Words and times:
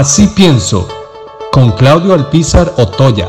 Así 0.00 0.28
pienso, 0.28 0.88
con 1.52 1.72
Claudio 1.72 2.14
Alpizar 2.14 2.72
Otoya. 2.78 3.28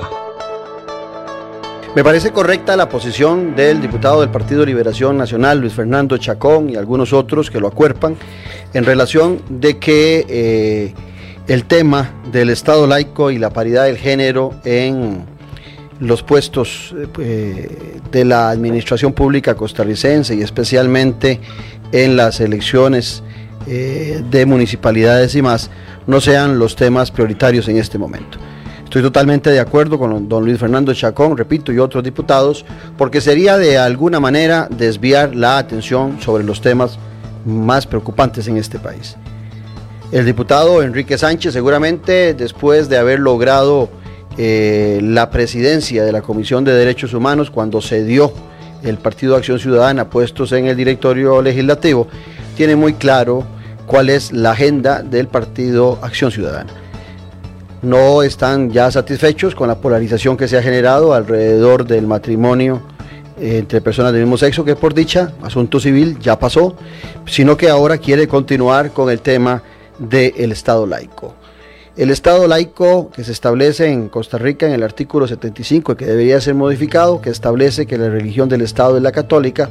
Me 1.93 2.01
parece 2.01 2.31
correcta 2.31 2.77
la 2.77 2.87
posición 2.87 3.57
del 3.57 3.81
diputado 3.81 4.21
del 4.21 4.29
Partido 4.29 4.65
Liberación 4.65 5.17
Nacional, 5.17 5.59
Luis 5.59 5.73
Fernando 5.73 6.17
Chacón, 6.17 6.69
y 6.69 6.77
algunos 6.77 7.11
otros 7.11 7.51
que 7.51 7.59
lo 7.59 7.67
acuerpan, 7.67 8.15
en 8.73 8.85
relación 8.85 9.41
de 9.49 9.79
que 9.79 10.25
eh, 10.29 10.93
el 11.47 11.65
tema 11.65 12.13
del 12.31 12.49
Estado 12.49 12.87
laico 12.87 13.31
y 13.31 13.37
la 13.37 13.49
paridad 13.49 13.83
del 13.83 13.97
género 13.97 14.53
en 14.63 15.25
los 15.99 16.23
puestos 16.23 16.95
eh, 17.19 17.99
de 18.09 18.23
la 18.23 18.49
administración 18.49 19.11
pública 19.11 19.55
costarricense 19.55 20.35
y 20.35 20.41
especialmente 20.41 21.41
en 21.91 22.15
las 22.15 22.39
elecciones 22.39 23.23
eh, 23.67 24.23
de 24.31 24.45
municipalidades 24.47 25.35
y 25.35 25.43
más, 25.43 25.69
no 26.07 26.21
sean 26.21 26.59
los 26.59 26.75
temas 26.75 27.11
prioritarios 27.11 27.67
en 27.67 27.77
este 27.77 27.97
momento. 27.97 28.37
Estoy 28.83 29.03
totalmente 29.03 29.49
de 29.49 29.59
acuerdo 29.61 29.97
con 29.97 30.27
don 30.27 30.43
Luis 30.43 30.59
Fernando 30.59 30.93
Chacón, 30.93 31.37
repito, 31.37 31.71
y 31.71 31.79
otros 31.79 32.03
diputados, 32.03 32.65
porque 32.97 33.21
sería 33.21 33.57
de 33.57 33.77
alguna 33.77 34.19
manera 34.19 34.67
desviar 34.69 35.33
la 35.33 35.57
atención 35.57 36.19
sobre 36.21 36.43
los 36.43 36.59
temas 36.59 36.99
más 37.45 37.87
preocupantes 37.87 38.47
en 38.49 38.57
este 38.57 38.79
país. 38.79 39.15
El 40.11 40.25
diputado 40.25 40.83
Enrique 40.83 41.17
Sánchez 41.17 41.53
seguramente 41.53 42.33
después 42.33 42.89
de 42.89 42.97
haber 42.97 43.19
logrado 43.19 43.89
eh, 44.37 44.99
la 45.01 45.29
presidencia 45.29 46.03
de 46.03 46.11
la 46.11 46.21
Comisión 46.21 46.65
de 46.65 46.73
Derechos 46.73 47.13
Humanos 47.13 47.49
cuando 47.49 47.79
se 47.79 48.03
dio 48.03 48.33
el 48.83 48.97
Partido 48.97 49.37
Acción 49.37 49.59
Ciudadana 49.59 50.09
puestos 50.09 50.51
en 50.51 50.65
el 50.65 50.75
directorio 50.75 51.41
legislativo, 51.41 52.07
tiene 52.57 52.75
muy 52.75 52.95
claro 52.95 53.45
cuál 53.85 54.09
es 54.09 54.31
la 54.31 54.51
agenda 54.51 55.01
del 55.01 55.27
Partido 55.27 55.99
Acción 56.01 56.31
Ciudadana 56.31 56.71
no 57.81 58.21
están 58.21 58.71
ya 58.71 58.91
satisfechos 58.91 59.55
con 59.55 59.67
la 59.67 59.75
polarización 59.75 60.37
que 60.37 60.47
se 60.47 60.57
ha 60.57 60.61
generado 60.61 61.13
alrededor 61.13 61.85
del 61.85 62.05
matrimonio 62.05 62.81
eh, 63.39 63.57
entre 63.57 63.81
personas 63.81 64.13
del 64.13 64.21
mismo 64.21 64.37
sexo, 64.37 64.63
que 64.63 64.75
por 64.75 64.93
dicha, 64.93 65.33
asunto 65.41 65.79
civil 65.79 66.17
ya 66.19 66.37
pasó, 66.37 66.75
sino 67.25 67.57
que 67.57 67.69
ahora 67.69 67.97
quiere 67.97 68.27
continuar 68.27 68.91
con 68.91 69.09
el 69.09 69.21
tema 69.21 69.63
del 69.97 70.51
Estado 70.51 70.85
laico. 70.85 71.35
El 71.97 72.09
Estado 72.09 72.47
laico 72.47 73.11
que 73.11 73.23
se 73.23 73.31
establece 73.31 73.91
en 73.91 74.09
Costa 74.09 74.37
Rica 74.37 74.65
en 74.65 74.73
el 74.73 74.83
artículo 74.83 75.27
75, 75.27 75.97
que 75.97 76.05
debería 76.05 76.39
ser 76.39 76.55
modificado, 76.55 77.19
que 77.19 77.29
establece 77.29 77.85
que 77.85 77.97
la 77.97 78.09
religión 78.09 78.47
del 78.47 78.61
Estado 78.61 78.95
es 78.97 79.03
la 79.03 79.11
católica, 79.11 79.69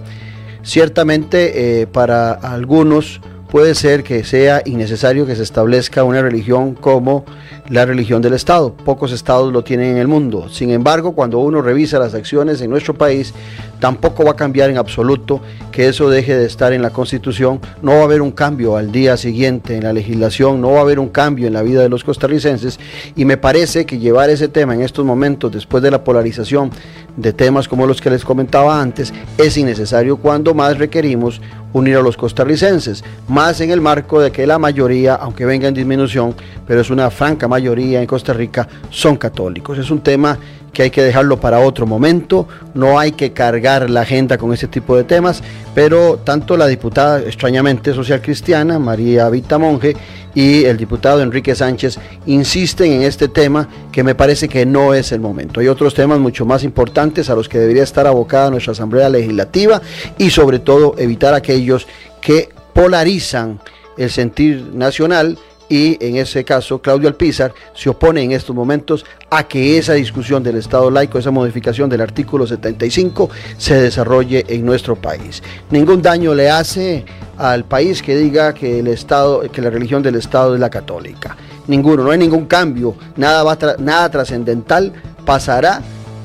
ciertamente 0.63 1.81
eh, 1.81 1.87
para 1.87 2.33
algunos 2.33 3.21
puede 3.51 3.75
ser 3.75 4.05
que 4.05 4.23
sea 4.25 4.63
innecesario 4.65 5.27
que 5.27 5.35
se 5.35 5.43
establezca 5.43 6.05
una 6.05 6.23
religión 6.23 6.75
como 6.75 7.25
la 7.69 7.85
religión 7.85 8.23
del 8.23 8.35
Estado. 8.35 8.73
Pocos 8.73 9.13
estados 9.13 9.53
lo 9.53 9.65
tienen 9.65 9.93
en 9.93 9.97
el 9.99 10.09
mundo. 10.09 10.49
Sin 10.49 10.71
embargo, 10.71 11.13
cuando 11.13 11.39
uno 11.41 11.61
revisa 11.61 11.99
las 11.99 12.15
acciones 12.15 12.61
en 12.61 12.71
nuestro 12.71 12.95
país, 12.95 13.35
tampoco 13.81 14.25
va 14.25 14.33
a 14.33 14.37
cambiar 14.37 14.71
en 14.71 14.79
absoluto 14.79 15.41
que 15.73 15.89
eso 15.89 16.09
deje 16.09 16.37
de 16.37 16.47
estar 16.47 16.73
en 16.73 16.83
la 16.83 16.91
Constitución. 16.91 17.61
No 17.83 17.93
va 17.93 18.01
a 18.01 18.05
haber 18.05 18.23
un 18.23 18.31
cambio 18.31 18.77
al 18.77 18.93
día 18.93 19.17
siguiente 19.17 19.77
en 19.77 19.85
la 19.85 19.93
legislación, 19.93 20.61
no 20.61 20.73
va 20.73 20.79
a 20.79 20.83
haber 20.83 20.99
un 20.99 21.09
cambio 21.09 21.47
en 21.47 21.55
la 21.55 21.63
vida 21.63 21.83
de 21.83 21.89
los 21.89 22.05
costarricenses. 22.05 22.79
Y 23.17 23.25
me 23.25 23.37
parece 23.37 23.87
que 23.87 23.99
llevar 23.99 24.31
ese 24.31 24.49
tema 24.49 24.75
en 24.75 24.83
estos 24.83 25.05
momentos, 25.05 25.51
después 25.51 25.83
de 25.83 25.91
la 25.91 26.05
polarización 26.05 26.71
de 27.17 27.33
temas 27.33 27.67
como 27.67 27.87
los 27.87 28.01
que 28.01 28.11
les 28.11 28.25
comentaba 28.25 28.81
antes, 28.81 29.13
es 29.37 29.57
innecesario 29.57 30.19
cuando 30.19 30.55
más 30.55 30.79
requerimos 30.79 31.41
unir 31.73 31.97
a 31.97 32.03
los 32.03 32.17
costarricenses, 32.17 33.05
más 33.29 33.61
en 33.61 33.71
el 33.71 33.81
marco 33.81 34.21
de 34.21 34.33
que 34.33 34.47
la 34.47 34.59
mayoría, 34.59 35.15
aunque 35.15 35.45
venga 35.45 35.69
en 35.69 35.75
disminución, 35.75 36.35
pero 36.67 36.81
es 36.81 36.91
una 36.91 37.11
franca 37.11 37.47
mayoría 37.49 38.01
en 38.01 38.07
Costa 38.07 38.33
Rica, 38.33 38.69
son 38.91 39.17
católicos. 39.17 39.79
Es 39.79 39.91
un 39.91 40.01
tema 40.01 40.39
que 40.73 40.85
hay 40.85 40.91
que 40.91 41.03
dejarlo 41.03 41.41
para 41.41 41.61
otro 41.61 41.87
momento, 41.87 42.47
no 42.75 42.99
hay 42.99 43.13
que 43.13 43.33
cargar 43.33 43.70
la 43.79 44.01
agenda 44.01 44.37
con 44.37 44.53
ese 44.53 44.67
tipo 44.67 44.97
de 44.97 45.05
temas, 45.05 45.43
pero 45.75 46.19
tanto 46.25 46.57
la 46.57 46.67
diputada 46.67 47.21
extrañamente 47.21 47.95
social 47.95 48.21
cristiana, 48.21 48.79
María 48.79 49.29
Vita 49.29 49.59
Monge, 49.59 49.95
y 50.35 50.65
el 50.65 50.77
diputado 50.77 51.23
Enrique 51.23 51.55
Sánchez 51.55 51.99
insisten 52.27 52.93
en 52.93 53.03
este 53.03 53.29
tema 53.29 53.69
que 53.93 54.03
me 54.03 54.15
parece 54.15 54.49
que 54.49 54.67
no 54.67 54.95
es 54.95 55.13
el 55.13 55.21
momento. 55.21 55.61
Hay 55.61 55.69
otros 55.69 55.95
temas 55.95 56.19
mucho 56.19 56.45
más 56.45 56.65
importantes 56.65 57.31
a 57.31 57.35
los 57.35 57.49
que 57.49 57.59
debería 57.59 57.83
estar 57.83 58.07
abocada 58.07 58.51
nuestra 58.51 58.73
Asamblea 58.73 59.09
Legislativa 59.09 59.81
y 60.19 60.31
sobre 60.31 60.59
todo 60.59 60.95
evitar 60.99 61.35
aquellos 61.35 61.87
que 62.21 62.49
polarizan 62.73 63.61
el 63.97 64.11
sentir 64.11 64.71
nacional 64.73 65.39
y 65.71 65.97
en 66.05 66.17
ese 66.17 66.45
caso 66.45 66.83
Claudio 66.83 67.09
Alpizar 67.09 67.55
se 67.75 67.89
opone 67.89 68.23
en 68.23 68.33
estos 68.33 68.55
momentos 68.55 69.07
a 69.31 69.45
que 69.45 69.79
esa 69.79 69.95
discusión 69.95 70.43
del 70.43 70.57
Estado 70.57 70.91
laico, 70.91 71.19
esa 71.19 71.31
modificación 71.31 71.89
del 71.89 72.03
artículo 72.03 72.47
75 72.47 73.31
se 73.57 73.81
desarrolle 73.81 74.45
en 74.49 74.67
nuestro 74.67 74.97
país. 74.97 75.43
Ningún 75.71 76.03
daño 76.03 76.35
le 76.35 76.51
hace 76.51 77.05
al 77.39 77.65
país 77.65 78.03
que 78.03 78.17
diga 78.17 78.53
que 78.53 78.81
el 78.81 78.89
Estado, 78.89 79.43
que 79.51 79.63
la 79.63 79.71
religión 79.71 80.03
del 80.03 80.17
Estado 80.17 80.55
es 80.55 80.61
la 80.61 80.69
católica. 80.69 81.37
Ninguno, 81.69 82.03
no 82.03 82.11
hay 82.11 82.19
ningún 82.19 82.47
cambio, 82.47 82.97
nada 83.17 83.45
va 83.45 83.57
nada 83.79 84.11
trascendental 84.11 84.93
pasará 85.25 85.81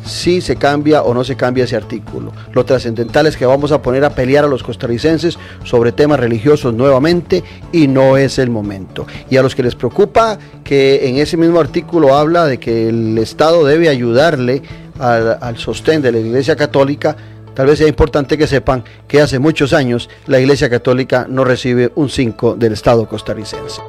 si 0.06 0.42
se 0.42 0.56
cambia 0.56 1.02
o 1.04 1.14
no 1.14 1.24
se 1.24 1.36
cambia 1.36 1.64
ese 1.64 1.76
artículo. 1.76 2.32
Lo 2.54 2.66
trascendental 2.66 3.28
es 3.28 3.38
que 3.38 3.46
vamos 3.46 3.72
a 3.72 3.82
poner 3.82 4.06
a 4.06 4.12
pelear 4.12 4.46
a 4.46 4.48
los 4.48 4.64
costarricenses 4.64 5.38
sobre 5.64 5.92
temas 5.92 6.20
religiosos 6.20 6.74
nuevamente 6.74 7.44
y 7.72 7.88
no 7.88 8.18
es 8.18 8.40
el 8.40 8.50
momento. 8.50 9.06
Y 9.30 9.38
a 9.38 9.44
los 9.44 9.56
que 9.56 9.64
les 9.64 9.76
preocupa 9.76 10.38
que 10.64 11.08
en 11.08 11.18
ese 11.18 11.38
mismo 11.38 11.60
artículo 11.60 12.16
habla 12.16 12.46
de 12.46 12.60
que 12.60 12.90
el 12.90 13.18
Estado 13.18 13.66
debe 13.66 13.90
ayudarle 13.90 14.62
al, 15.00 15.38
al 15.42 15.58
sostén 15.58 16.02
de 16.02 16.12
la 16.12 16.20
Iglesia 16.20 16.56
Católica, 16.56 17.16
tal 17.54 17.68
vez 17.68 17.80
sea 17.80 17.88
importante 17.88 18.38
que 18.38 18.48
sepan 18.48 18.84
que 19.08 19.22
hace 19.22 19.40
muchos 19.40 19.74
años 19.74 20.10
la 20.28 20.40
Iglesia 20.40 20.70
Católica 20.70 21.26
no 21.30 21.44
recibe 21.44 21.92
un 21.96 22.10
5 22.10 22.56
del 22.56 22.74
Estado 22.74 23.08
costarricense. 23.08 23.82